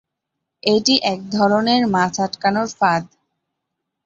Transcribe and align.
এটি 0.63 0.95
এক 1.03 1.19
ধরনের 1.31 1.81
মাছ 1.87 2.13
আটকানোর 2.19 2.67
ফাঁদ। 2.79 3.03